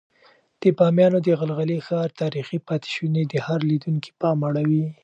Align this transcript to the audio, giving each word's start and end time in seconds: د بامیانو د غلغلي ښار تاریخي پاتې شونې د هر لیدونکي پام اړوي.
د 0.61 0.63
بامیانو 0.77 1.19
د 1.25 1.27
غلغلي 1.39 1.77
ښار 1.87 2.09
تاریخي 2.21 2.57
پاتې 2.67 2.89
شونې 2.95 3.23
د 3.27 3.33
هر 3.45 3.59
لیدونکي 3.69 4.09
پام 4.21 4.39
اړوي. 4.49 4.85